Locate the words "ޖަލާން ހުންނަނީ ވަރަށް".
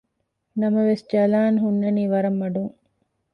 1.11-2.39